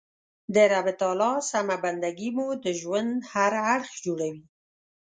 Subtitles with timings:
[0.53, 4.41] د رب تعالی سمه بنده ګي مو د ژوند هر اړخ جوړوي.